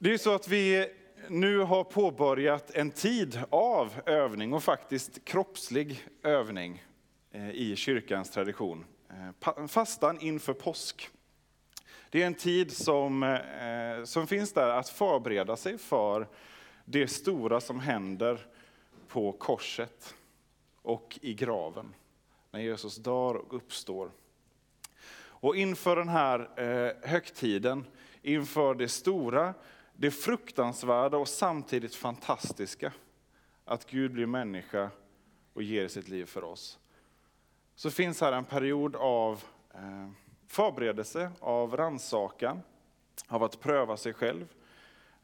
[0.00, 0.88] Det är så att vi
[1.28, 6.84] nu har påbörjat en tid av övning och faktiskt kroppslig övning
[7.30, 8.84] eh, i kyrkans tradition.
[9.10, 11.10] Eh, fastan inför påsk.
[12.10, 16.28] Det är en tid som, eh, som finns där att förbereda sig för
[16.84, 18.46] det stora som händer
[19.08, 20.14] på korset
[20.82, 21.94] och i graven.
[22.50, 24.10] När Jesus dör och uppstår.
[25.20, 26.50] Och inför den här
[27.06, 27.84] högtiden,
[28.22, 29.54] inför det stora,
[30.00, 32.92] det fruktansvärda och samtidigt fantastiska,
[33.64, 34.90] att Gud blir människa
[35.52, 36.78] och ger sitt liv för oss.
[37.74, 39.44] Så finns här en period av
[39.74, 40.10] eh,
[40.46, 42.60] förberedelse, av ransakan,
[43.28, 44.46] av att pröva sig själv,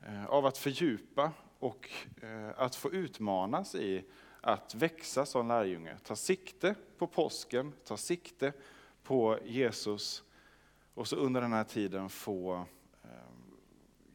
[0.06, 1.90] eh, av att fördjupa och
[2.22, 4.04] eh, att få utmanas i
[4.40, 5.96] att växa som lärjunge.
[6.04, 8.52] Ta sikte på påsken, ta sikte
[9.02, 10.22] på Jesus
[10.94, 12.66] och så under den här tiden få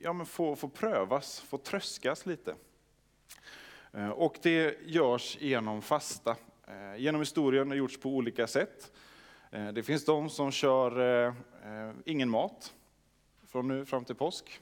[0.02, 2.56] ja, men få, få prövas, få tröskas lite.
[3.94, 6.36] Eh, och det görs genom fasta.
[6.68, 8.92] Eh, genom historien har det gjorts på olika sätt.
[9.52, 11.36] Eh, det finns de som kör
[12.06, 12.74] ingen mat
[13.48, 14.60] från nu fram till påsk.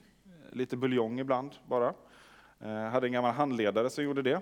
[0.52, 1.93] Lite buljong ibland bara.
[2.59, 4.41] Jag hade en gammal handledare som gjorde det.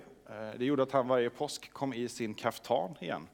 [0.58, 3.28] Det gjorde att han varje påsk kom i sin kaftan igen.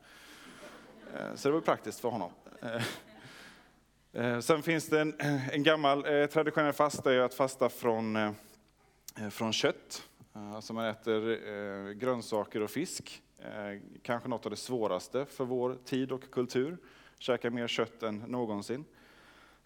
[1.36, 2.32] Så det var praktiskt för honom.
[4.14, 5.14] Eh, sen finns det en,
[5.52, 8.32] en gammal eh, traditionell fasta, är att fasta från, eh,
[9.30, 10.08] från kött.
[10.34, 13.22] Alltså man äter grönsaker och fisk.
[14.02, 16.78] Kanske något av det svåraste för vår tid och kultur.
[17.20, 18.86] Käka mer kött än någonsin.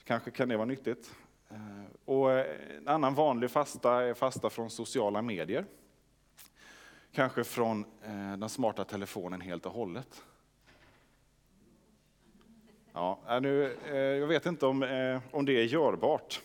[0.04, 1.12] Kanske kan det vara nyttigt.
[2.06, 5.66] Och en annan vanlig fasta är fasta från sociala medier.
[7.12, 7.86] Kanske från
[8.38, 10.24] den smarta telefonen helt och hållet.
[12.98, 16.42] Ja, äh, nu, eh, jag vet inte om, eh, om det är görbart.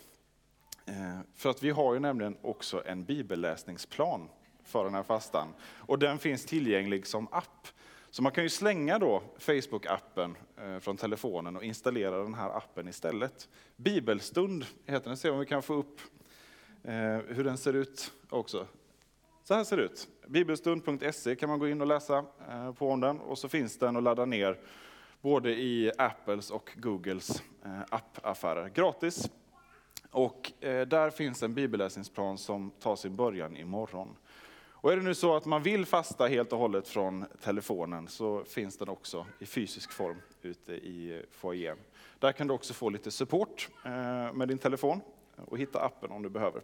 [0.86, 4.28] Eh, för att vi har ju nämligen också en bibelläsningsplan
[4.64, 5.48] för den här fastan.
[5.62, 7.68] Och den finns tillgänglig som app.
[8.10, 12.88] Så man kan ju slänga då Facebook-appen eh, från telefonen och installera den här appen
[12.88, 13.48] istället.
[13.76, 16.00] Bibelstund heter den, se om vi kan få upp
[16.84, 18.66] eh, hur den ser ut också.
[19.44, 20.08] Så här ser det ut.
[20.26, 23.96] Bibelstund.se kan man gå in och läsa eh, på om den och så finns den
[23.96, 24.58] att ladda ner
[25.20, 28.68] både i Apples och Googles eh, appaffärer.
[28.68, 29.30] Gratis.
[30.10, 34.16] Och eh, där finns en bibelläsningsplan som tar sin början imorgon.
[34.72, 38.44] Och är det nu så att man vill fasta helt och hållet från telefonen så
[38.44, 41.78] finns den också i fysisk form ute i eh, foajén.
[42.18, 43.68] Där kan du också få lite support
[44.32, 45.00] med din telefon
[45.46, 46.62] och hitta appen om du behöver.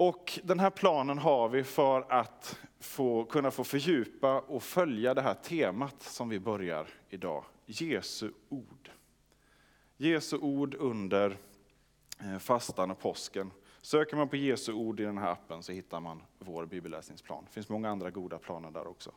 [0.00, 5.22] Och den här planen har vi för att få, kunna få fördjupa och följa det
[5.22, 7.44] här temat som vi börjar idag.
[7.66, 8.90] Jesu ord.
[9.96, 11.38] Jesu ord under
[12.18, 13.50] eh, fastan och påsken.
[13.80, 17.44] Söker man på Jesu ord i den här appen så hittar man vår bibelläsningsplan.
[17.44, 19.12] Det finns många andra goda planer där också.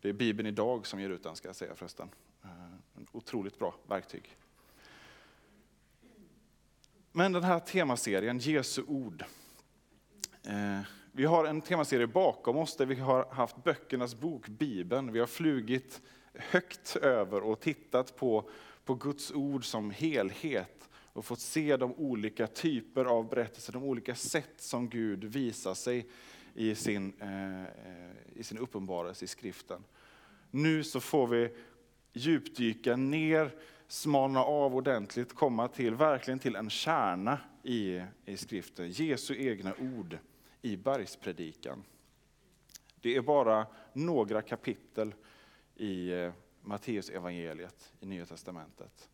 [0.00, 2.08] Det är Bibeln idag som ger ut den ska jag säga förresten.
[2.42, 2.50] Eh,
[2.96, 4.36] en otroligt bra verktyg.
[7.12, 9.24] Men den här temaserien, Jesu ord,
[10.46, 10.80] Eh,
[11.12, 15.12] vi har en temaserie bakom oss där vi har haft böckernas bok, Bibeln.
[15.12, 16.00] Vi har flugit
[16.34, 18.50] högt över och tittat på,
[18.84, 24.14] på Guds ord som helhet och fått se de olika typer av berättelser, de olika
[24.14, 26.06] sätt som Gud visar sig
[26.54, 29.84] i sin, eh, eh i sin uppenbarelse i skriften.
[30.50, 31.50] Nu så får vi
[32.12, 33.50] djupdyka ner,
[33.88, 40.18] smalna av ordentligt, komma till verkligen till en kärna i, i skriften, Jesu egna ord
[40.64, 41.84] i bergspredikan.
[43.00, 45.14] Det är bara några kapitel
[45.74, 49.08] i eh, Matteus evangeliet i Nya Testamentet.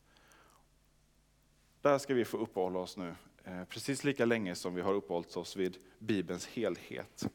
[1.81, 5.37] Där ska vi få uppehålla oss nu, eh, precis lika länge som vi har uppehållit
[5.37, 7.33] oss vid Bibelns helhet.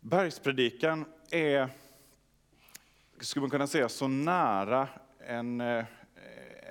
[0.00, 1.68] Bergspredikan är,
[3.20, 4.88] skulle man kunna säga, så nära
[5.18, 5.84] en eh,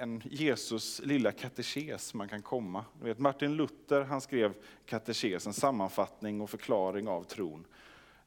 [0.02, 2.86] en Jesus lilla katekes man kan komma.
[3.00, 4.54] Du vet, Martin Luther han skrev
[4.86, 7.66] katekes, en sammanfattning och förklaring av tron.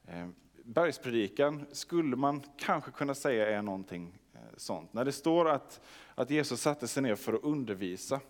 [0.06, 0.28] Eh,
[0.64, 4.92] bergspredikan skulle man kanske kunna säga är någonting eh, sånt.
[4.92, 5.80] När det står att,
[6.14, 8.20] att Jesus satte sig ner för att undervisa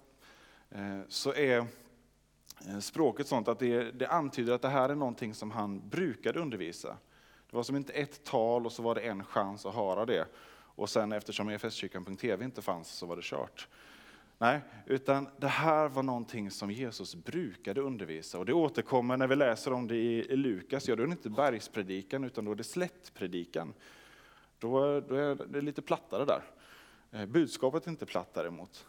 [0.70, 1.66] eh, så är
[2.80, 6.96] språket sånt att det, det antyder att det här är någonting som han brukade undervisa.
[7.50, 10.26] Det var som inte ett tal och så var det en chans att höra det.
[10.74, 13.68] Och sen eftersom EFS-kyrkan.tv inte fanns så var det kört.
[14.38, 18.38] Nej, utan det här var någonting som Jesus brukade undervisa.
[18.38, 20.88] Och det återkommer när vi läser om det i Lukas.
[20.88, 23.74] Ja, då är det inte bergspredikan utan då är det slättpredikan.
[24.58, 26.42] Då, då är det lite plattare där.
[27.10, 28.86] Eh, budskapet är inte platt däremot.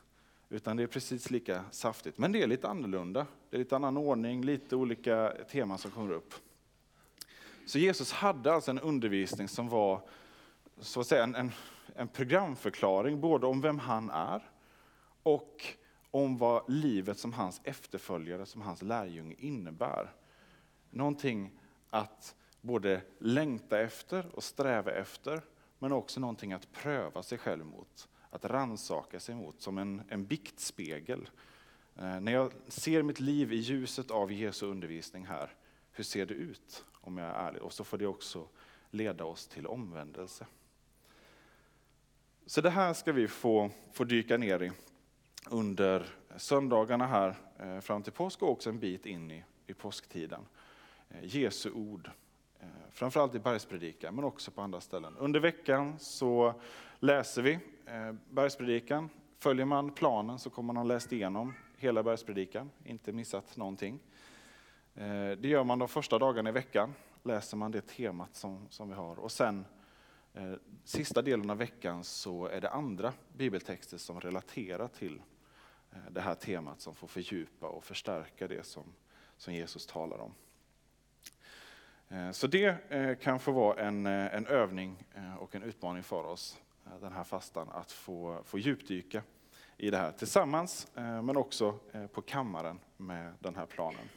[0.49, 2.17] Utan det är precis lika saftigt.
[2.17, 3.27] Men det är lite annorlunda.
[3.49, 6.33] Det är lite annan ordning, lite olika teman som kommer upp.
[7.65, 10.01] Så Jesus hade alltså en undervisning som var
[10.79, 11.51] så att säga, en, en,
[11.95, 14.49] en programförklaring både om vem han är
[15.23, 15.65] och
[16.11, 20.13] om vad livet som hans efterföljare, som hans lärjunge innebär.
[20.89, 21.51] Någonting
[21.89, 25.41] att både längta efter och sträva efter,
[25.79, 30.25] men också någonting att pröva sig själv mot, att ransaka sig mot, som en, en
[30.25, 31.29] biktspegel.
[31.95, 35.53] Eh, när jag ser mitt liv i ljuset av Jesu undervisning här,
[35.91, 37.61] hur ser det ut om jag är ärlig?
[37.61, 38.47] Och så får det också
[38.89, 40.45] leda oss till omvändelse.
[42.47, 44.71] Så det här ska vi få, få dyka ner i
[45.50, 46.06] under
[46.38, 50.42] söndagarna här eh, fram till påsk och också en bit in i, i påsktiden.
[51.09, 52.12] Eh, Jesu ord,
[52.59, 55.15] eh, framförallt i bergspredikan men också på andra ställen.
[55.18, 56.53] Under veckan så
[57.00, 57.59] läser vi
[58.30, 59.09] bergspredikan.
[59.38, 64.00] Följer man planen så kommer man ha läst igenom hela bergspredikan, inte missat någonting.
[65.38, 66.94] Det gör man de första dagarna i veckan,
[67.24, 69.19] läser man det temat som, som vi har.
[69.19, 69.65] Och sen
[70.37, 70.53] Eh,
[70.83, 75.21] sista delen av veckan så är det andra bibeltexter som relaterar till
[75.91, 78.83] eh, det här temat som får fördjupa och förstärka det som,
[79.37, 80.33] som Jesus talar om.
[82.09, 82.77] Eh, så det
[83.21, 85.05] kan få vara en, en övning
[85.39, 86.61] och en utmaning för oss
[87.01, 89.23] den här fastan, att få, få djupdyka
[89.77, 91.79] i det här tillsammans, men också
[92.11, 94.09] på kammaren med den här planen.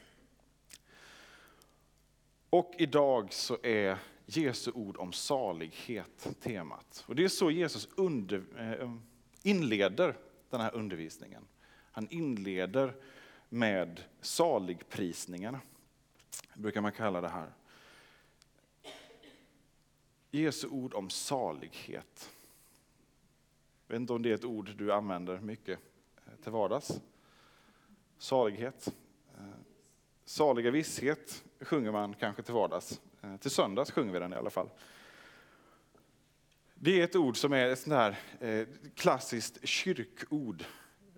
[2.49, 3.97] Och idag så är
[4.37, 7.03] Jesu ord om salighet temat.
[7.07, 9.01] Och det är så Jesus under, eh, um,
[9.43, 10.17] inleder
[10.49, 11.47] den här undervisningen.
[11.91, 12.95] Han inleder
[13.49, 15.61] med saligprisningarna,
[16.55, 17.53] brukar man kalla det här.
[20.31, 22.29] Jesu ord om salighet.
[23.87, 25.79] Jag vet inte om det är ett ord du använder mycket
[26.25, 27.01] eh, till vardags.
[28.17, 28.93] Salighet.
[29.37, 29.43] Eh,
[30.25, 33.01] saliga visshet sjunger man kanske till vardags.
[33.21, 34.69] Eh, till söndags sjunger vi den i alla fall.
[36.73, 40.63] Det är ett ord som är ett sånt här eh, klassiskt kyrkord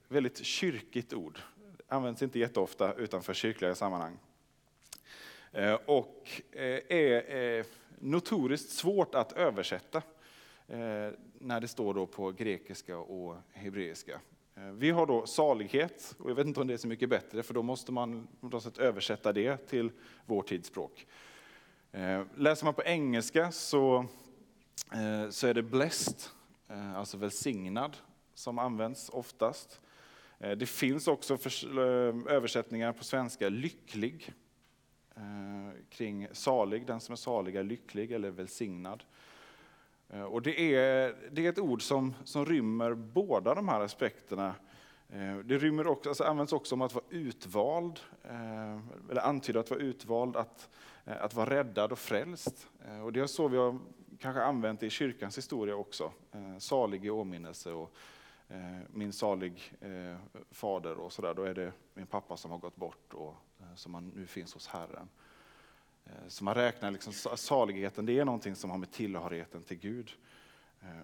[0.07, 1.39] väldigt kyrkigt ord.
[1.88, 4.18] Används inte jätteofta utanför kyrkliga sammanhang.
[5.51, 6.42] Eh, och
[6.89, 7.65] är
[8.00, 10.01] notoriskt svårt att översätta
[11.39, 14.19] när det står då på grekiska och hebreiska.
[14.53, 17.53] Vi har då salighet, och jag vet inte om det är så mycket bättre, för
[17.53, 18.27] då måste man
[18.77, 19.92] översätta det till
[20.25, 21.07] vår tidsspråk.
[21.94, 24.06] Eh, läser man på engelska så,
[24.94, 26.16] eh, så är det blessed,
[26.70, 27.98] eh, alltså välsignad,
[28.34, 29.82] som används oftast.
[30.58, 31.80] Det finns också för,
[32.30, 34.34] översättningar på svenska, lycklig,
[35.90, 39.04] kring salig, den som är salig är lycklig eller välsignad.
[40.30, 44.56] Och det, är, det är ett ord som, som rymmer båda de här aspekterna.
[45.13, 48.80] Eh, det rymmer också, alltså används också om att vara utvald, eh,
[49.10, 50.69] eller antyder att vara utvald, att,
[51.06, 52.68] eh, att vara räddad och frälst.
[53.04, 53.80] Och det är så vi har
[54.19, 56.12] kanske använt det i kyrkans historia också,
[56.60, 57.96] salig i åminnelse och
[58.88, 59.74] min salig
[60.52, 63.36] fader och sådär, då är det min pappa som har gått bort och
[63.75, 65.10] som nu finns hos Herren.
[66.28, 70.12] Så man räknar liksom saligheten, det är någonting som har med tillhörigheten till Gud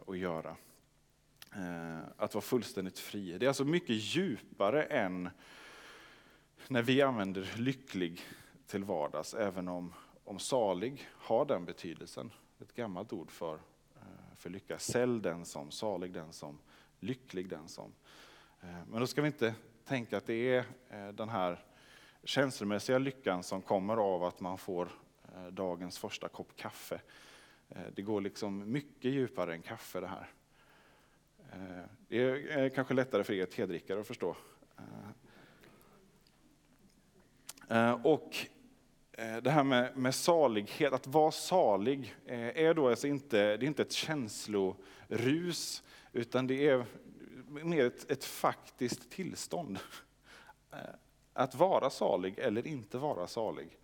[0.08, 0.56] att göra.
[1.56, 3.38] Eh, att vara fullständigt fri.
[3.38, 5.30] Det är alltså mycket djupare än
[6.68, 8.22] när vi använder lycklig
[8.68, 12.32] till vardags, även om, om salig har den betydelsen.
[12.60, 13.54] Ett gammalt ord för,
[13.96, 14.80] eh, för lycka.
[14.80, 16.60] Sälj den som, salig den som
[17.00, 17.94] lycklig den som.
[18.62, 20.66] Eh, men då ska vi inte tänka att det är
[21.12, 21.64] den här
[22.24, 24.90] känslomässiga lyckan som kommer av att man får
[25.52, 27.02] dagens första kopp kaffe.
[27.94, 30.28] Det går liksom mycket djupare än kaffe det här.
[31.54, 34.36] Eh, det är eh, kanske lättare för er tedrickare att förstå.
[37.70, 38.38] Eh, och
[39.42, 43.82] det här med, med salighet, att vara salig, är då alltså inte, det är inte
[43.82, 46.86] ett känslorus utan det är
[47.48, 49.80] mer ett, ett faktiskt tillstånd.
[51.34, 53.78] Att vara salig eller inte vara salig.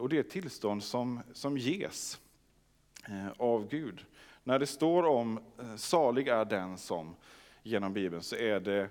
[0.00, 2.20] Och det är ett tillstånd som, som ges
[3.36, 4.04] av Gud.
[4.48, 7.16] När det står om eh, salig är den som
[7.62, 8.90] genom Bibeln så är det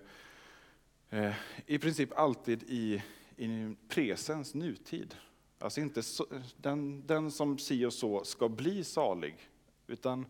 [1.09, 1.35] eh,
[1.65, 3.03] i princip alltid i,
[3.37, 5.15] i presens nutid.
[5.59, 6.25] Alltså inte så,
[6.57, 9.49] den, den som si och så ska bli salig,
[9.87, 10.25] utan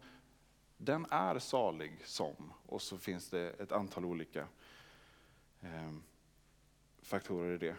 [0.78, 4.48] den är salig som, och så finns det ett antal olika
[5.62, 5.94] eh,
[7.02, 7.76] faktorer i det.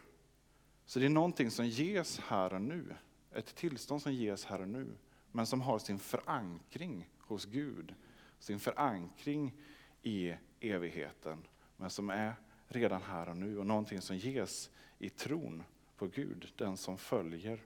[0.86, 2.94] Så det är någonting som ges här och nu,
[3.32, 4.86] ett tillstånd som ges här och nu,
[5.32, 7.94] men som har sin förankring hos Gud,
[8.38, 9.54] sin förankring
[10.02, 11.38] i evigheten,
[11.76, 12.34] men som är
[12.68, 15.62] redan här och nu och någonting som ges i tron
[15.96, 17.60] på Gud, den som följer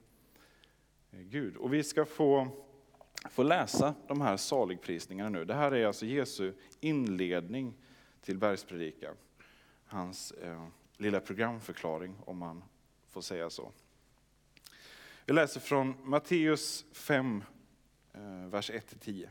[1.11, 1.57] Gud.
[1.57, 2.47] Och vi ska få,
[3.29, 5.45] få läsa de här saligprisningarna nu.
[5.45, 7.73] Det här är alltså Jesu inledning
[8.21, 9.15] till bergspredikan.
[9.85, 10.67] Hans eh,
[10.97, 12.63] lilla programförklaring, om man
[13.09, 13.71] får säga så.
[15.25, 17.43] Vi läser från Matteus 5,
[18.13, 19.29] eh, vers 1-10.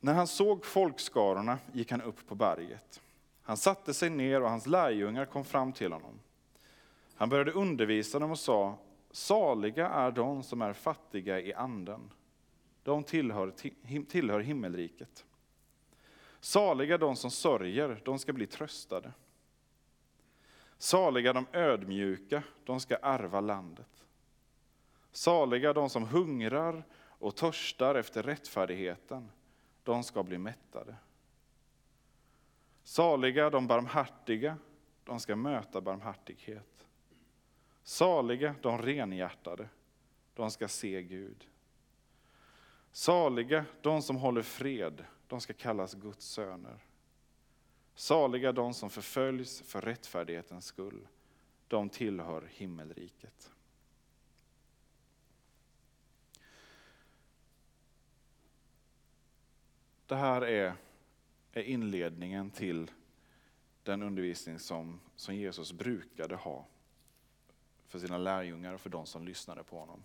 [0.00, 3.00] När han såg folkskarorna gick han upp på berget.
[3.42, 6.20] Han satte sig ner och hans lärjungar kom fram till honom.
[7.14, 8.78] Han började undervisa dem och sa,
[9.10, 12.10] saliga är de som är fattiga i anden.
[12.82, 13.52] De tillhör,
[14.04, 15.24] tillhör himmelriket.
[16.40, 19.12] Saliga de som sörjer, de ska bli tröstade.
[20.78, 24.04] Saliga de ödmjuka, de ska ärva landet.
[25.12, 29.30] Saliga de som hungrar och törstar efter rättfärdigheten,
[29.84, 30.96] de ska bli mättade.
[32.82, 34.56] Saliga de barmhärtiga,
[35.04, 36.86] de ska möta barmhärtighet.
[37.82, 39.68] Saliga de renhjärtade,
[40.34, 41.46] de ska se Gud.
[42.92, 46.78] Saliga de som håller fred, de ska kallas Guds söner.
[47.94, 51.08] Saliga de som förföljs för rättfärdighetens skull,
[51.68, 53.52] de tillhör himmelriket.
[60.10, 60.74] Det här är,
[61.52, 62.90] är inledningen till
[63.82, 66.66] den undervisning som, som Jesus brukade ha
[67.86, 70.04] för sina lärjungar och för de som lyssnade på honom.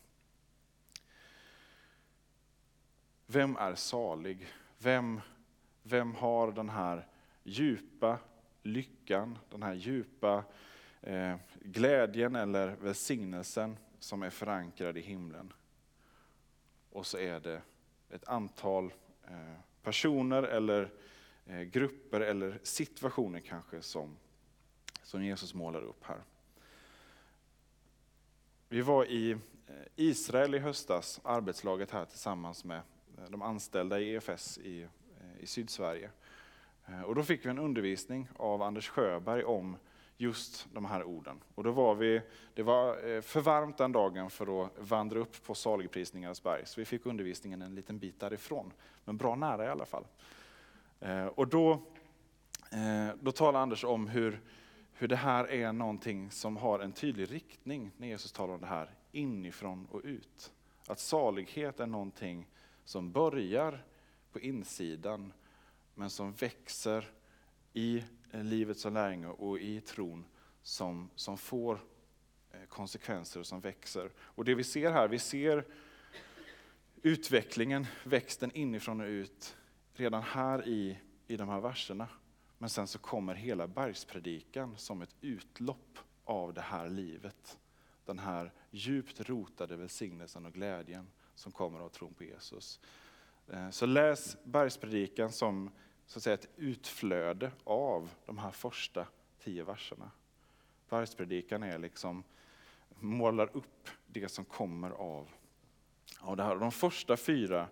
[3.26, 4.48] Vem är salig?
[4.78, 5.22] Vem,
[5.84, 7.08] vem har den här
[7.44, 8.20] djupa
[8.64, 10.44] lyckan, den här djupa
[11.02, 15.54] eh, glädjen eller välsignelsen som är förankrad i himlen?
[16.90, 17.62] Och så är det
[18.10, 18.94] ett antal
[19.28, 20.92] eh, personer eller
[21.46, 24.18] eh, grupper eller situationer kanske som,
[25.04, 26.22] som Jesus målar upp här.
[28.70, 29.38] Vi var i eh,
[29.96, 32.82] Israel i höstas, arbetslaget här tillsammans med
[33.18, 34.88] eh, de anställda i EFS i,
[35.40, 36.10] i Sydsverige.
[37.06, 39.78] Och då fick vi en undervisning av Anders Sjöberg om
[40.18, 41.44] just de här orden.
[41.56, 42.22] Och då var vi,
[42.54, 46.82] det var eh, för varmt den dagen för att vandra upp på saligprisningarnas berg, så
[46.82, 48.74] vi fick undervisningen en liten bit därifrån,
[49.06, 50.06] men bra nära i alla fall.
[51.00, 51.72] Eh, och då,
[52.72, 54.42] eh, då talar Anders om hur,
[54.94, 58.68] hur det här är någonting som har en tydlig riktning när Jesus talar om det
[58.68, 60.52] här, inifrån och ut.
[60.88, 62.48] Att salighet är någonting
[62.84, 63.84] som börjar
[64.32, 65.34] på insidan,
[65.96, 67.10] men som växer
[67.74, 68.04] i
[68.36, 70.26] Eh, livet som lärjunge och i tron
[70.62, 71.80] som, som får
[72.52, 74.12] eh, konsekvenser och som växer.
[74.18, 75.66] Och det vi ser här, vi ser
[77.02, 79.58] utvecklingen, växten inifrån och ut,
[79.94, 82.08] redan här i, i de här verserna.
[82.58, 87.58] Men sen så kommer hela bergspredikan som ett utlopp av det här livet.
[88.06, 92.80] Den här djupt rotade välsignelsen och glädjen som kommer av tron på Jesus.
[93.48, 95.72] Eh, så läs bergspredikan som
[96.06, 99.08] så att säga, ett utflöde av de här första
[99.40, 100.12] tio verserna.
[100.90, 102.24] Bergspredikan är liksom,
[103.00, 105.30] målar upp det som kommer av,
[106.20, 106.56] av det här.
[106.56, 107.68] De första fyra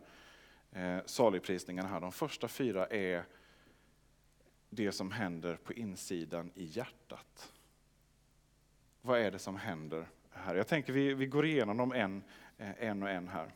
[0.72, 3.26] eh, saligprisningarna här, de första fyra är
[4.70, 7.54] det som händer på insidan i hjärtat.
[9.02, 10.56] Vad är det som händer här?
[10.56, 12.24] Jag tänker vi, vi går igenom dem en,
[12.58, 13.52] eh, en och en här.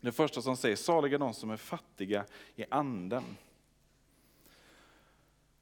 [0.00, 2.24] Det första som säger, saliga de som är fattiga
[2.56, 3.24] i anden.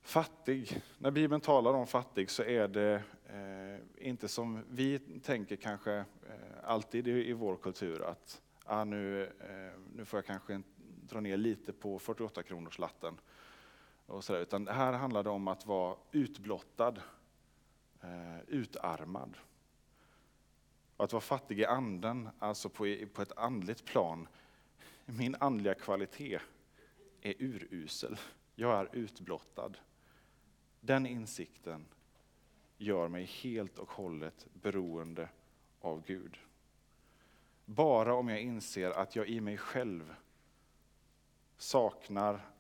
[0.07, 5.93] Fattig, när Bibeln talar om fattig så är det eh, inte som vi tänker kanske
[5.95, 6.05] eh,
[6.63, 11.37] alltid i, i, vår kultur att ah, nu, eh, nu får jag kanske dra ner
[11.37, 13.21] lite på 48 kronors latten
[14.07, 16.95] och så där, utan här handlar det om att vara utblottad,
[18.03, 19.37] eh, utarmad.
[20.97, 24.29] att vara fattig i anden, alltså på, på ett andligt plan.
[25.05, 26.39] Min andliga kvalitet
[27.21, 28.17] är urusel.
[28.55, 29.73] Jag är utblottad.
[30.87, 31.87] Den insikten
[32.77, 35.29] gör mig helt och hållet beroende
[35.81, 36.39] av Gud.
[37.65, 40.15] Bara om jag inser att jag i mig själv
[41.57, 42.51] saknar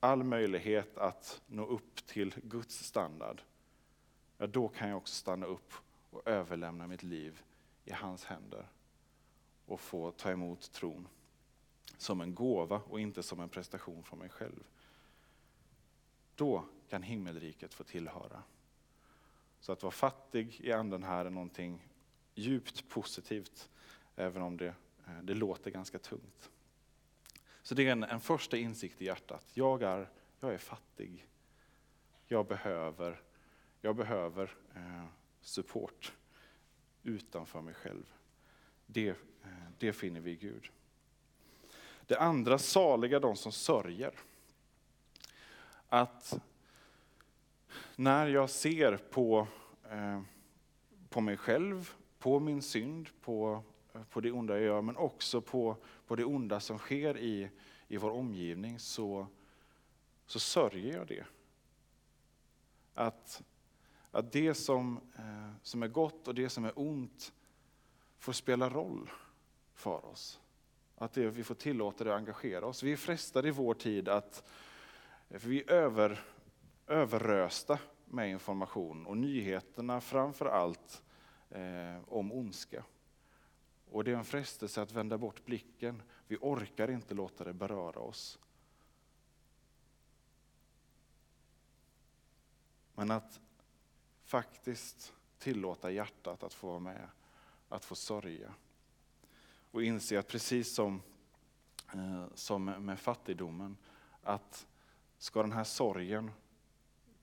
[0.00, 3.42] all möjlighet att nå upp till Guds standard,
[4.38, 5.72] ja, då kan jag också stanna upp
[6.10, 7.42] och överlämna mitt liv
[7.84, 8.68] i hans händer
[9.66, 11.08] och få ta emot tron
[11.98, 14.64] som en gåva och inte som en prestation från mig själv.
[16.40, 18.42] Då kan himmelriket få tillhöra.
[19.60, 21.88] Så att vara fattig i anden här är någonting
[22.34, 23.70] djupt positivt,
[24.16, 24.74] även om det,
[25.06, 26.50] eh, det låter ganska tungt.
[27.62, 29.44] Så det är en, en första insikt i hjärtat.
[29.54, 30.08] Jag är,
[30.40, 31.26] jag är fattig.
[32.26, 33.22] jag behöver,
[33.80, 35.04] jag behöver eh,
[35.40, 36.12] support
[37.02, 38.14] utanför mig själv.
[38.86, 39.16] Det, eh,
[39.78, 40.70] det finner vi i Gud.
[42.06, 44.14] Det andra, saliga de som sörjer.
[45.92, 46.40] Att
[47.96, 49.48] när jag ser på,
[49.90, 50.22] eh,
[51.08, 55.40] på mig själv, på min synd, på, eh, på det onda jag gör, men också
[55.40, 57.50] på, på det onda som sker i,
[57.88, 59.26] i vår omgivning, så,
[60.26, 61.24] så sörjer jag det.
[62.94, 63.42] Att,
[64.10, 67.32] att det som, eh, som är gott och det som är ont
[68.18, 69.10] får spela roll
[69.74, 70.40] för oss.
[70.96, 72.82] Att det, vi får tillåta det att engagera oss.
[72.82, 74.44] Vi är frestade i vår tid att
[75.38, 76.24] för vi är över,
[76.86, 81.02] överrösta med information och nyheterna framför allt
[81.50, 82.84] eh, om ondska.
[83.90, 86.02] Och det är en frestelse att vända bort blicken.
[86.26, 88.38] Vi orkar inte låta det beröra oss.
[92.94, 93.40] Men att
[94.24, 97.08] faktiskt tillåta hjärtat att få vara med,
[97.68, 98.54] att få sörja.
[99.70, 101.02] Och inse att precis som,
[101.94, 103.76] eh, som med fattigdomen,
[104.22, 104.66] att
[105.20, 106.30] ska den här sorgen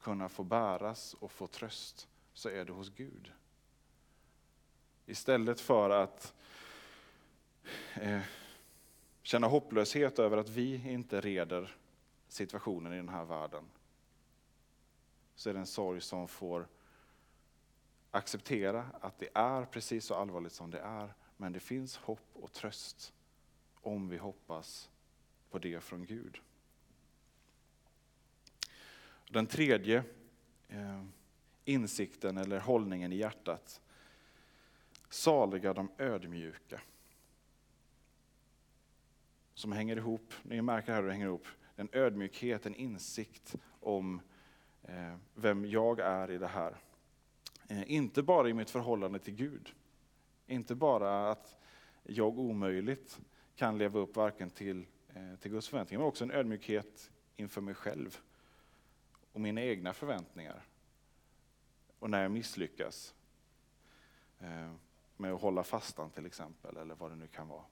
[0.01, 3.31] kunna få bäras och få tröst, så är det hos Gud.
[5.05, 6.33] Istället för att
[7.93, 8.21] eh,
[9.21, 11.75] känna hopplöshet över att vi inte reder
[12.27, 13.63] situationen i den här världen,
[15.35, 16.67] så är det en sorg som får
[18.11, 22.51] acceptera att det är precis så allvarligt som det är, men det finns hopp och
[22.51, 23.13] tröst
[23.73, 24.89] om vi hoppas
[25.49, 26.41] på det från Gud.
[29.29, 30.03] Den tredje
[30.67, 31.03] eh,
[31.65, 33.81] insikten eller hållningen i hjärtat.
[35.10, 36.81] Saliga de ödmjuka.
[39.53, 41.48] Som hänger ihop, ni märker här hur det hänger ihop.
[41.75, 44.22] En ödmjukhet, en insikt om
[44.84, 46.77] eh, vem jag är i det här.
[47.67, 49.73] Eh, inte bara i mitt förhållande till Gud.
[50.47, 51.56] Inte bara att
[52.04, 53.19] jag omöjligt
[53.56, 54.86] kan leva upp varken till,
[55.39, 58.19] till Guds förväntningar, men också en ödmjukhet inför mig själv
[59.38, 60.65] och mina egna förväntningar.
[62.00, 63.15] Och när jag misslyckas
[64.39, 64.73] eh,
[65.17, 67.63] med att hålla fastan till exempel, eller vad det nu kan vara.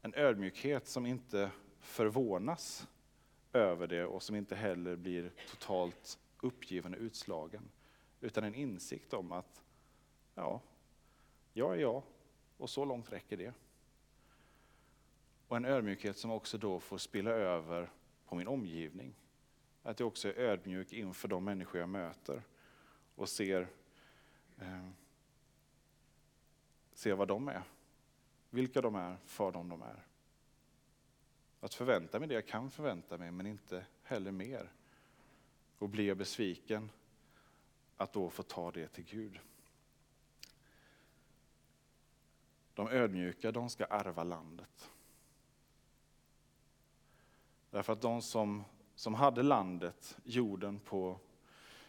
[0.00, 2.88] En ödmjukhet som inte förvånas
[3.52, 7.70] över det och som inte heller blir totalt uppgiven och utslagen.
[8.20, 9.64] Utan en insikt om att,
[10.34, 10.60] ja,
[11.52, 12.02] jag är jag
[12.56, 13.54] och så långt räcker det.
[15.48, 17.90] Och en ödmjukhet som också då får spilla över
[18.32, 19.14] på min omgivning.
[19.82, 22.42] Att jag också är ödmjuk inför de människor jag möter
[23.14, 23.68] och ser,
[24.58, 24.88] eh,
[26.92, 27.62] ser vad de är.
[28.50, 30.06] Vilka de är, för dem de är.
[31.60, 34.72] Att förvänta mig det jag kan förvänta mig, men inte heller mer.
[35.78, 36.90] Och blir jag besviken,
[37.96, 39.40] att då få ta det till Gud.
[42.74, 44.91] De ödmjuka, de ska ärva landet.
[47.72, 51.18] Därför att de som, som hade landet, jorden på,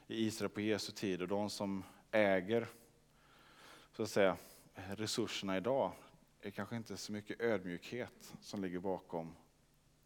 [0.07, 2.67] i Israel på Jesu tid och de som äger
[3.91, 4.37] så att säga,
[4.73, 5.91] resurserna idag
[6.41, 9.35] är kanske inte så mycket ödmjukhet som ligger bakom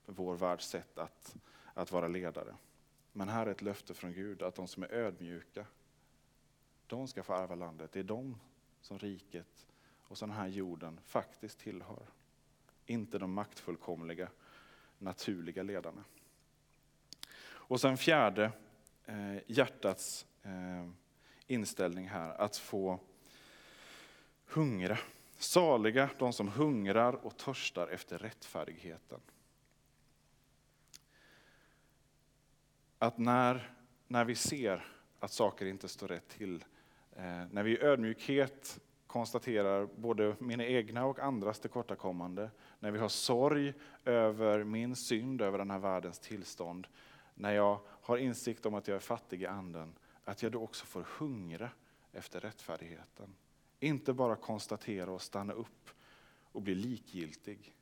[0.05, 1.35] vår världs sätt att,
[1.73, 2.55] att vara ledare.
[3.11, 5.65] Men här är ett löfte från Gud att de som är ödmjuka,
[6.87, 7.91] de ska få ärva landet.
[7.91, 8.39] Det är de
[8.81, 9.67] som riket
[10.07, 12.09] och den här jorden faktiskt tillhör.
[12.85, 14.29] Inte de maktfullkomliga
[14.99, 16.03] naturliga ledarna.
[17.45, 18.51] Och sen fjärde,
[19.05, 20.89] eh, hjärtats eh,
[21.47, 22.99] inställning här, att få
[24.45, 24.97] hungra.
[25.37, 29.19] Saliga de som hungrar och törstar efter rättfärdigheten.
[32.99, 33.73] Att när,
[34.07, 34.85] när vi ser
[35.19, 36.65] att saker inte står rätt till,
[37.15, 43.09] eh, när vi i ödmjukhet konstaterar både mina egna och andras tillkortakommande, när vi har
[43.09, 43.73] sorg
[44.05, 46.87] över min synd, över den här världens tillstånd,
[47.35, 49.93] när jag har insikt om att jag är fattig i anden,
[50.23, 51.69] att jag då också får hungra
[52.11, 53.35] efter rättfärdigheten.
[53.79, 55.89] Inte bara konstatera och stanna upp
[56.51, 57.73] och bli likgiltig.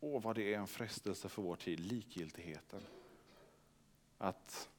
[0.00, 2.80] Åh, vad det är en frestelse för vår tid, likgiltigheten.
[4.18, 4.70] Att,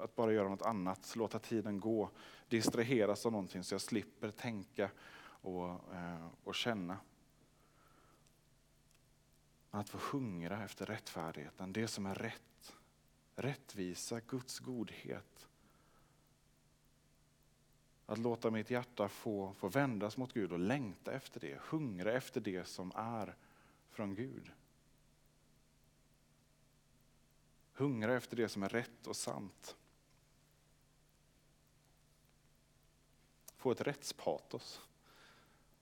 [0.00, 2.10] att bara göra något annat, låta tiden gå,
[2.48, 6.98] distraheras av någonting så jag slipper tänka och, eh, och känna.
[9.70, 12.74] Att få hungra efter rättfärdigheten, det som är rätt.
[13.34, 15.48] Rättvisa, Guds godhet.
[18.06, 22.40] Att låta mitt hjärta få, få vändas mot Gud och längta efter det, hungra efter
[22.40, 23.36] det som är
[23.90, 24.52] från Gud.
[27.72, 29.77] Hungra efter det som är rätt och sant.
[33.58, 34.80] Få ett rättspatos.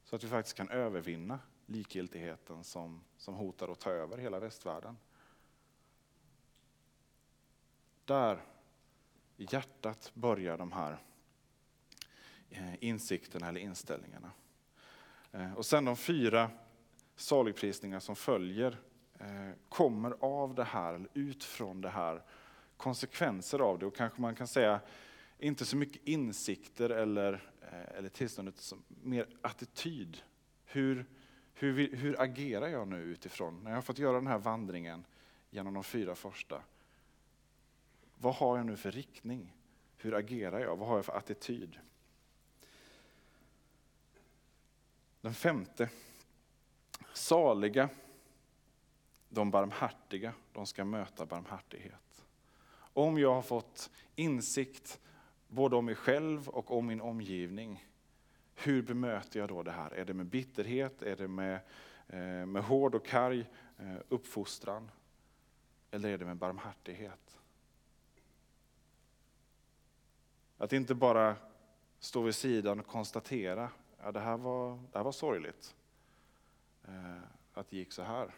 [0.04, 4.96] Så att vi faktiskt kan övervinna likgiltigheten som, som hotar att ta över hela västvärlden.
[8.04, 8.44] Där
[9.36, 10.98] i hjärtat börjar de här
[12.50, 14.30] eh, insikterna eller inställningarna.
[15.32, 16.50] Eh, och sen de fyra
[17.16, 18.78] saligprisningar som följer
[19.18, 22.22] eh, kommer av det här, eller ut från det här,
[22.76, 24.80] konsekvenser av det och kanske man kan säga
[25.38, 30.22] inte så mycket insikter eller, Eh, eller tillståndet, som mer attityd.
[30.64, 31.06] Hur,
[31.54, 35.04] hur, hur agerar jag nu utifrån, när jag har fått göra den här vandringen
[35.50, 36.62] genom de fyra första?
[38.18, 39.52] Vad har jag nu för riktning?
[39.96, 40.76] Hur agerar jag?
[40.76, 41.78] Vad har jag för attityd?
[45.20, 45.90] Den femte.
[47.12, 47.88] Saliga,
[49.28, 52.24] de barmhärtiga, de ska möta barmhärtighet.
[52.76, 55.00] Om jag har fått insikt
[55.56, 57.86] både om mig själv och om min omgivning,
[58.54, 59.90] hur bemöter jag då det här?
[59.90, 61.02] Är det med bitterhet?
[61.02, 61.54] Är det med,
[62.08, 63.40] eh, med hård och karg
[63.78, 64.90] eh, uppfostran?
[65.90, 67.38] Eller är det med barmhärtighet?
[70.58, 71.36] Att inte bara
[71.98, 73.70] stå vid sidan och konstatera,
[74.02, 75.74] ja det här var, det här var sorgligt.
[76.88, 77.22] Eh,
[77.54, 78.34] att det gick så här.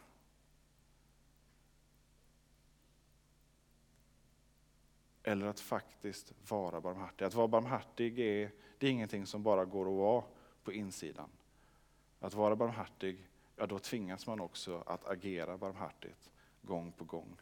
[5.29, 7.25] Eller att faktiskt vara barmhärtig.
[7.25, 10.23] Att vara barmhärtig är, det är ingenting som bara går att vara
[10.63, 11.29] på insidan.
[12.19, 16.29] Att vara barmhärtig, ja då tvingas man också att agera barmhärtigt
[16.61, 17.37] gång på gång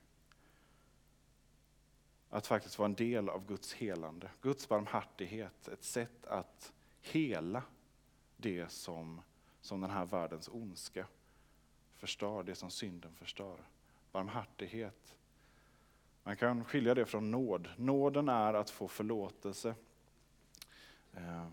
[2.29, 4.29] att faktiskt vara en del av Guds helande.
[4.41, 7.63] Guds barmhärtighet, ett sätt att hela
[8.37, 9.21] det som,
[9.61, 11.07] som den här världens ondska
[11.95, 13.57] förstör, det som synden förstör.
[14.11, 15.16] Barmhärtighet.
[16.27, 17.69] Man kan skilja det från nåd.
[17.77, 19.75] Nåden är att få förlåtelse.
[21.13, 21.47] Eh,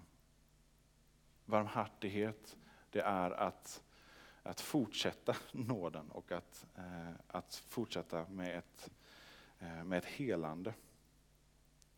[1.45, 2.57] barmhärtighet,
[2.91, 3.83] det är att,
[4.43, 8.91] att fortsätta nåden och att, eh, att fortsätta med ett
[9.65, 10.75] Eh, med ett helande.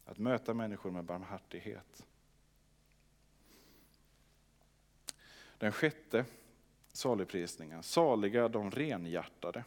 [0.04, 2.06] Att möta människor med barmhärtighet.
[5.58, 6.24] Den sjätte
[6.92, 7.82] saligprisningen.
[7.82, 9.64] Saliga de renhjärtade,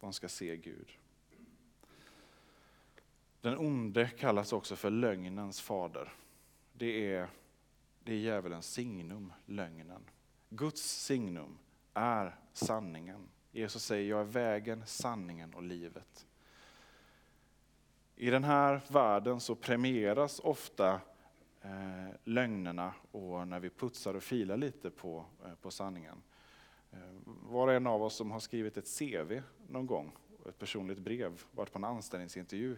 [0.00, 0.98] de ska se Gud.
[3.42, 6.12] Den onde kallas också för lögnens fader.
[6.72, 7.28] Det är,
[8.04, 10.02] det är djävulens signum, lögnen.
[10.48, 11.58] Guds signum
[11.94, 13.28] är sanningen.
[13.52, 16.26] Jesus säger, jag är vägen, sanningen och livet.
[18.16, 21.00] I den här världen så premieras ofta
[21.62, 26.22] eh, lögnerna och när vi putsar och filar lite på, eh, på sanningen.
[26.92, 30.12] Eh, var och en av oss som har skrivit ett CV någon gång,
[30.48, 32.76] ett personligt brev, varit på en anställningsintervju,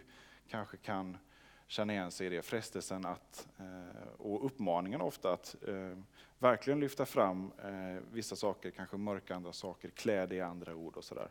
[0.48, 1.18] kanske kan
[1.66, 2.42] känna igen sig i det.
[2.42, 5.98] Frestelsen att, eh, och uppmaningen ofta att eh,
[6.38, 10.96] verkligen lyfta fram eh, vissa saker, kanske mörka andra saker, klä det i andra ord
[10.96, 11.30] och sådär.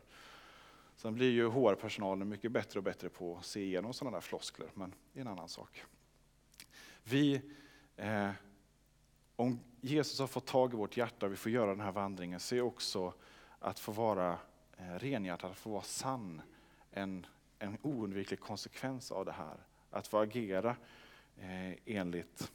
[0.96, 4.68] Sen blir ju HR-personalen mycket bättre och bättre på att se igenom sådana där floskler,
[4.74, 5.84] men det är en annan sak.
[7.04, 7.42] Vi,
[7.96, 8.30] eh,
[9.36, 12.40] om Jesus har fått tag i vårt hjärta och vi får göra den här vandringen,
[12.40, 13.12] så är också
[13.58, 14.38] att få vara
[14.76, 16.42] eh, renhjärtad, att få vara sann,
[16.90, 17.26] en,
[17.64, 19.56] en oundviklig konsekvens av det här.
[19.90, 20.76] Att få agera
[21.36, 22.52] eh, enligt,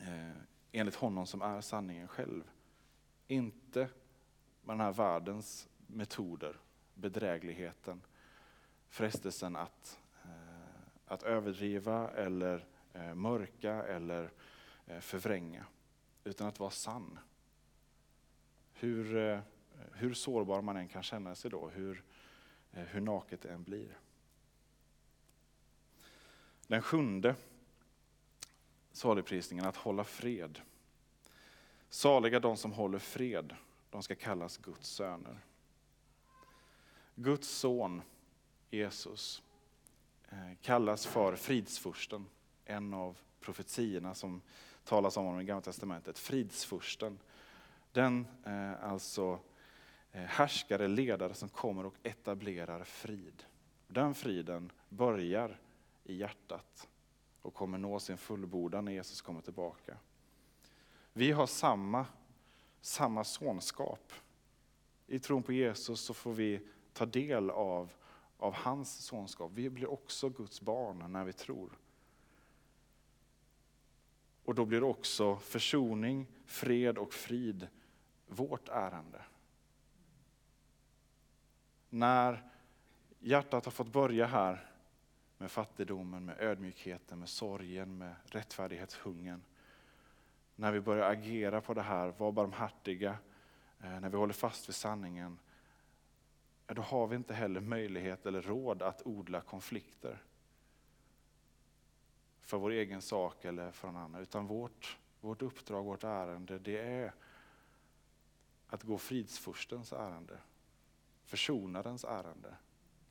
[0.00, 2.50] eh, enligt honom som är sanningen själv.
[3.26, 3.80] Inte
[4.62, 6.56] med den här världens metoder
[6.94, 8.02] bedrägligheten,
[8.88, 14.30] frestelsen att, eh, att överdriva eller eh, mörka eller
[14.86, 15.64] eh, förvränga,
[16.24, 17.18] utan att vara sann.
[18.72, 19.40] Hur, eh,
[19.92, 22.02] hur sårbar man än kan känna sig då, hur,
[22.70, 23.98] hur naket det än blir.
[26.68, 27.34] Den sjunde
[28.92, 30.60] saligprisningen, att hålla fred.
[31.88, 33.54] Saliga de som håller fred,
[33.90, 35.38] de ska kallas Guds söner.
[37.14, 38.02] Guds son
[38.70, 39.42] Jesus
[40.28, 42.26] eh, kallas för fridsfursten,
[42.64, 44.42] en av profetierna som
[44.84, 46.18] talas om honom i Gamla Testamentet.
[46.18, 47.18] Fridsfursten,
[47.92, 49.38] den eh, alltså
[50.12, 53.44] eh, härskare, ledare som kommer och etablerar frid.
[53.86, 55.58] Den friden börjar
[56.08, 56.88] i hjärtat
[57.42, 59.96] och kommer nå sin fullbordan när Jesus kommer tillbaka.
[61.12, 62.06] Vi har samma,
[62.80, 64.12] samma sonskap.
[65.06, 66.60] I tron på Jesus så får vi
[66.92, 67.92] ta del av,
[68.36, 69.52] av hans sonskap.
[69.54, 71.78] Vi blir också Guds barn när vi tror.
[74.44, 77.68] Och då blir också försoning, fred och frid
[78.26, 79.22] vårt ärende.
[81.90, 82.50] När
[83.18, 84.67] hjärtat har fått börja här
[85.38, 89.42] med fattigdomen, med ödmjukheten, med sorgen, med rättfärdighetshungern.
[90.56, 93.18] När vi börjar agera på det här, vara barmhärtiga,
[93.80, 95.38] eh, när vi håller fast vid sanningen,
[96.66, 100.22] då har vi inte heller möjlighet eller råd att odla konflikter
[102.42, 104.22] för vår egen sak eller för någon annan.
[104.22, 107.12] Utan vårt, vårt uppdrag, vårt ärende, det är
[108.66, 110.38] att gå fridsfurstens ärende.
[111.24, 112.56] Försonarens ärende.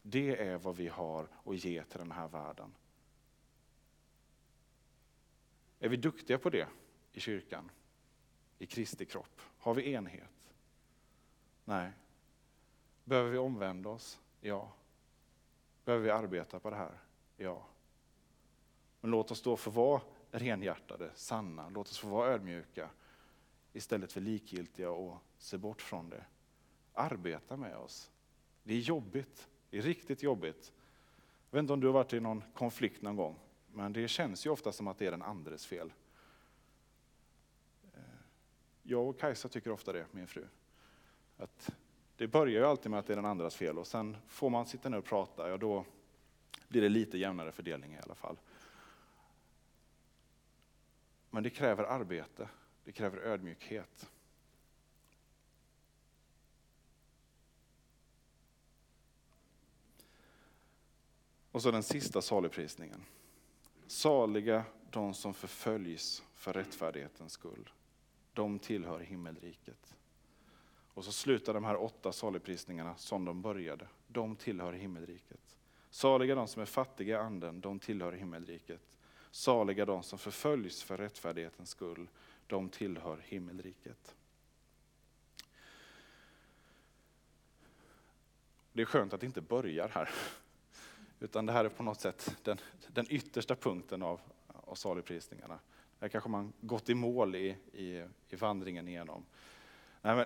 [0.09, 2.75] Det är vad vi har att ge till den här världen.
[5.79, 6.67] Är vi duktiga på det
[7.11, 7.71] i kyrkan?
[8.57, 9.41] I Kristi kropp?
[9.57, 10.53] Har vi enhet?
[11.65, 11.91] Nej.
[13.03, 14.19] Behöver vi omvända oss?
[14.41, 14.71] Ja.
[15.85, 16.99] Behöver vi arbeta på det här?
[17.37, 17.65] Ja.
[19.01, 22.89] Men låt oss då få vara renhjärtade, sanna, låt oss få vara ödmjuka
[23.73, 26.25] istället för likgiltiga och se bort från det.
[26.93, 28.11] Arbeta med oss.
[28.63, 30.73] Det är jobbigt, det är riktigt jobbigt.
[31.49, 33.39] Jag vet inte om du har varit i någon konflikt någon gång,
[33.71, 35.93] men det känns ju ofta som att det är den andres fel.
[37.93, 37.99] Eh,
[38.84, 40.45] jag och Kajsa tycker ofta det, min fru.
[41.38, 41.73] Att
[42.15, 44.65] det börjar ju alltid med att det är den andras fel och sen får man
[44.65, 45.86] sitta ner och prata, ja då
[46.67, 48.38] blir det lite jämnare fördelning i alla fall.
[51.30, 52.49] Men det kräver arbete,
[52.84, 54.10] det kräver ödmjukhet.
[61.57, 63.05] Och så den sista saligprisningen.
[63.87, 67.69] Saliga de som förföljs för rättfärdighetens skull.
[68.33, 69.95] De tillhör himmelriket.
[70.93, 73.87] Och så slutar de här åtta saligprisningarna som de började.
[74.07, 75.57] De tillhör himmelriket.
[75.89, 78.97] Saliga de som är fattiga i anden, de tillhör himmelriket.
[79.31, 82.07] Saliga de som förföljs för rättfärdighetens skull,
[82.47, 84.15] de tillhör himmelriket.
[88.73, 90.09] Det är skönt att det inte börjar här.
[91.19, 95.60] Utan det här är på något sätt den, den yttersta punkten av, av saluprisningarna.
[95.99, 99.25] Här kanske man gått i mål i, i, i vandringen igenom.
[100.01, 100.25] Nej, men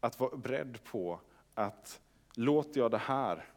[0.00, 1.20] att vara beredd på
[1.54, 2.00] att
[2.34, 3.48] låter jag det här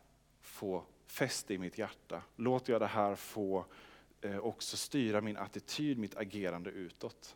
[0.41, 3.65] få fäste i mitt hjärta, låter jag det här få
[4.21, 7.35] eh, också styra min attityd, mitt agerande utåt.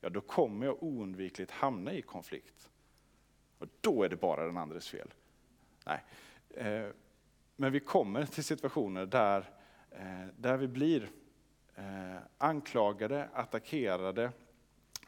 [0.00, 2.70] Ja, då kommer jag oundvikligt hamna i konflikt.
[3.58, 5.14] Och då är det bara den andres fel.
[5.84, 6.04] Nej.
[6.50, 6.90] Eh,
[7.56, 9.50] men vi kommer till situationer där,
[9.90, 11.10] eh, där vi blir
[11.74, 14.32] eh, anklagade, attackerade,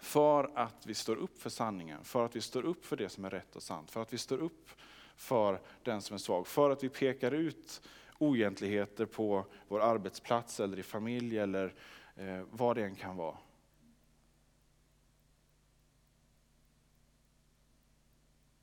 [0.00, 3.24] för att vi står upp för sanningen, för att vi står upp för det som
[3.24, 4.70] är rätt och sant, för att vi står upp
[5.16, 7.82] för den som är svag, för att vi pekar ut
[8.18, 11.74] oegentligheter på vår arbetsplats eller i familj eller
[12.16, 13.37] eh, vad det än kan vara.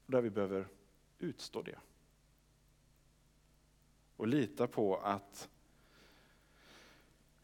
[0.06, 0.68] Där vi behöver
[1.20, 1.78] utstå det.
[4.18, 5.50] Och lita på att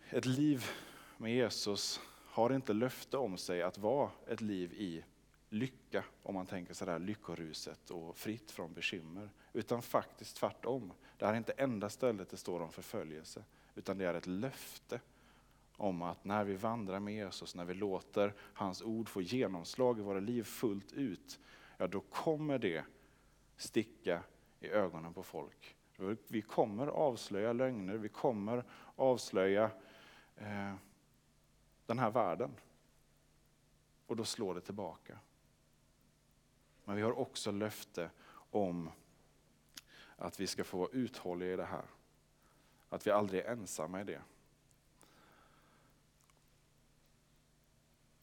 [0.09, 0.65] ett liv
[1.17, 5.03] med Jesus har inte löfte om sig att vara ett liv i
[5.49, 9.29] lycka, om man tänker sådär lyckoruset och fritt från bekymmer.
[9.53, 10.93] Utan faktiskt tvärtom.
[11.17, 13.43] Det här är inte enda stället det står om förföljelse,
[13.75, 14.99] utan det är ett löfte
[15.77, 20.01] om att när vi vandrar med Jesus, när vi låter hans ord få genomslag i
[20.01, 21.39] våra liv fullt ut,
[21.77, 22.83] ja då kommer det
[23.57, 24.23] sticka
[24.59, 25.75] i ögonen på folk.
[26.27, 28.63] Vi kommer avslöja lögner, vi kommer
[28.95, 29.71] avslöja
[30.35, 30.73] eh,
[31.85, 32.51] den här världen.
[34.07, 35.19] Och då slår det tillbaka.
[36.85, 38.09] Men vi har också löfte
[38.51, 38.89] om
[40.15, 41.85] att vi ska få vara uthålliga i det här.
[42.89, 44.21] Att vi aldrig är ensamma i det.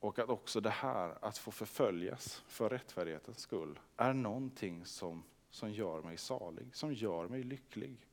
[0.00, 5.70] Och att också det här, att få förföljas för rättfärdighetens skull, är någonting som, som
[5.72, 8.06] gör mig salig, som gör mig lycklig.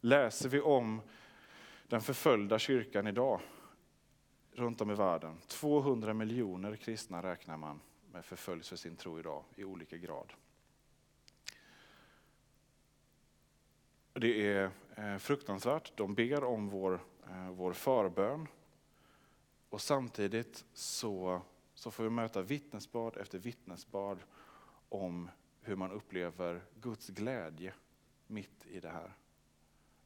[0.00, 1.00] Läser vi om
[1.86, 3.40] den förföljda kyrkan idag,
[4.52, 5.38] runt om i världen.
[5.46, 7.80] 200 miljoner kristna räknar man
[8.12, 10.32] med förföljs för sin tro idag i olika grad.
[14.12, 15.96] Det är eh, fruktansvärt.
[15.96, 17.00] De ber om vår,
[17.30, 18.48] eh, vår förbön.
[19.68, 21.42] Och samtidigt så,
[21.74, 24.18] så får vi möta vittnesbörd efter vittnesbörd
[24.88, 25.30] om
[25.68, 27.74] hur man upplever Guds glädje
[28.26, 29.16] mitt i det här.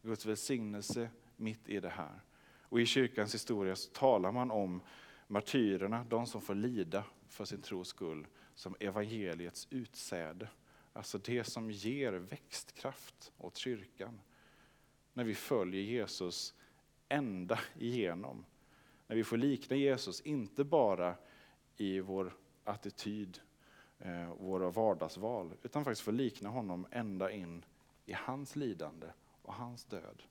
[0.03, 2.20] Guds välsignelse mitt i det här.
[2.62, 4.81] Och i kyrkans historia så talar man om
[5.27, 10.48] martyrerna, de som får lida för sin tros skull, som evangeliets utsäde.
[10.92, 14.20] Alltså det som ger växtkraft åt kyrkan.
[15.12, 16.55] När vi följer Jesus
[17.09, 18.44] ända igenom.
[19.07, 21.16] När vi får likna Jesus, inte bara
[21.77, 23.40] i vår attityd,
[24.02, 27.64] eh, våra vardagsval, utan faktiskt få likna honom ända in
[28.04, 29.06] i hans lidande
[29.42, 30.22] och hans död.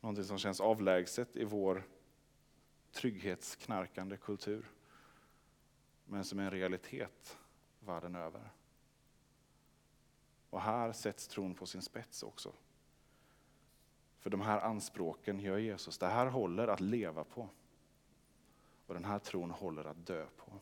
[0.00, 1.82] Någonting som känns avlägset i vår
[2.92, 4.70] trygghetsknarkande kultur.
[6.04, 7.38] Men som är en realitet
[7.80, 8.50] världen över.
[10.50, 12.52] Och här sätts tron på sin spets också.
[14.18, 17.48] För de här anspråken gör Jesus, det här håller att leva på.
[18.86, 20.52] Och den här tron håller att dö på.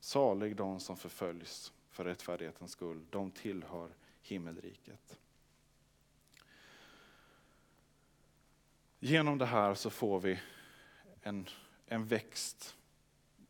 [0.00, 3.90] Salig de som förföljs för rättfärdighetens skull, de tillhör
[4.22, 5.18] himmelriket.
[9.00, 10.40] Genom det här så får vi
[11.22, 11.48] en,
[11.86, 12.76] en växt,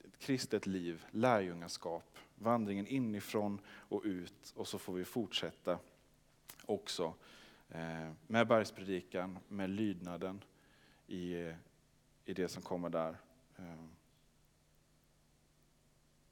[0.05, 5.79] ett kristet liv, lärjungaskap, vandringen inifrån och ut och så får vi fortsätta
[6.66, 7.14] också
[7.68, 10.44] eh, med bergspredikan, med lydnaden
[11.09, 11.55] i,
[12.25, 13.16] i det som kommer där.
[13.57, 13.90] Ehm,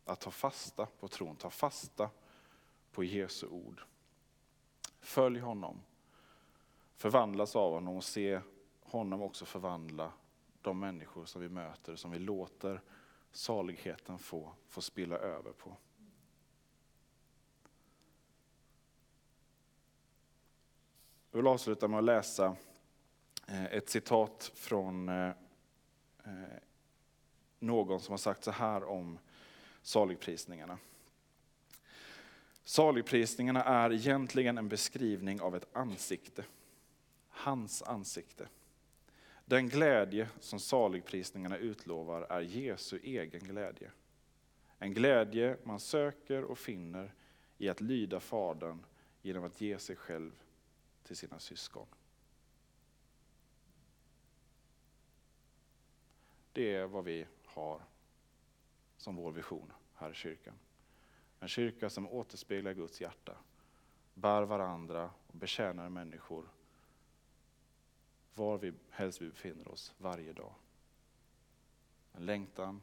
[0.05, 2.11] att ta fasta på tron, ta fasta
[2.93, 3.83] på Jesu ord.
[5.01, 5.81] Följ honom,
[6.95, 8.41] förvandlas av honom och se
[8.81, 10.13] honom också förvandla
[10.63, 12.83] de människor som vi möter, som vi låter
[13.31, 15.77] saligheten få, få spilla över på.
[21.31, 22.57] Jag vill avsluta med att läsa
[23.47, 25.29] Eh, ett citat från eh,
[26.25, 26.59] eh,
[27.59, 29.19] någon som har sagt så här om
[29.83, 30.79] saligprisningarna.
[32.65, 36.45] Saligprisningarna är egentligen en beskrivning av ett ansikte.
[37.29, 38.49] Hans ansikte.
[39.45, 43.91] Den glädje som saligprisningarna utlovar är Jesu egen glädje.
[44.79, 47.15] En glädje man söker och finner
[47.59, 48.85] i att lyda Fadern
[49.23, 50.33] genom att ge sig själv
[51.03, 51.87] till sina syskon.
[56.57, 57.83] Det är vad vi har
[58.97, 60.55] som vår vision här i kyrkan.
[61.41, 63.37] En kyrka som återspeglar Guds hjärta,
[64.15, 66.49] bär varandra och betjänar människor
[68.35, 70.55] var vi helst vi befinner oss varje dag.
[72.13, 72.83] En längtan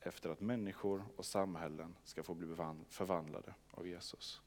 [0.00, 2.56] efter att människor och samhällen ska få bli
[2.88, 4.42] förvandlade av Jesus.